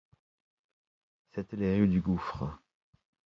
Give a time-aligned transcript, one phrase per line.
[1.29, 2.57] C’étaient les rues du gouffre.